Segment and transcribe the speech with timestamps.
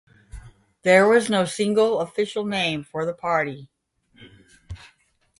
[0.81, 3.69] There was no single, official name for the party.